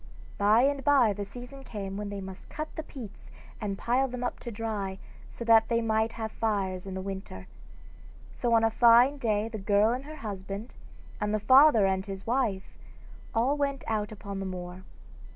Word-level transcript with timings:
By 0.39 0.63
and 0.63 0.83
bye 0.83 1.13
the 1.13 1.23
season 1.23 1.63
came 1.63 1.95
when 1.95 2.09
they 2.09 2.21
must 2.21 2.49
cut 2.49 2.75
the 2.75 2.81
peats 2.81 3.29
and 3.61 3.77
pile 3.77 4.07
them 4.07 4.23
up 4.23 4.39
to 4.39 4.49
dry, 4.49 4.97
so 5.29 5.45
that 5.45 5.69
they 5.69 5.79
might 5.79 6.13
have 6.13 6.31
fires 6.31 6.87
in 6.87 6.95
the 6.95 7.03
winter. 7.03 7.45
So 8.33 8.51
on 8.55 8.63
a 8.63 8.71
fine 8.71 9.19
day 9.19 9.47
the 9.47 9.59
girl 9.59 9.91
and 9.93 10.05
her 10.05 10.15
husband, 10.15 10.73
and 11.19 11.31
the 11.35 11.39
father 11.39 11.85
and 11.85 12.03
his 12.03 12.25
wife 12.25 12.75
all 13.35 13.55
went 13.55 13.83
out 13.85 14.11
upon 14.11 14.39
the 14.39 14.45
moor. 14.47 14.83